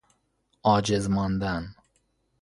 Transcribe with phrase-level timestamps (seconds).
[0.63, 1.75] عاجز ماندن